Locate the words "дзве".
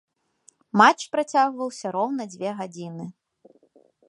2.33-2.49